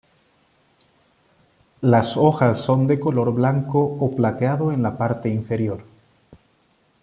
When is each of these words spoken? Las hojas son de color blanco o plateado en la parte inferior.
Las 1.81 2.17
hojas 2.17 2.59
son 2.59 2.87
de 2.87 2.99
color 2.99 3.31
blanco 3.35 3.79
o 3.99 4.15
plateado 4.15 4.71
en 4.71 4.81
la 4.81 4.97
parte 4.97 5.29
inferior. 5.29 5.83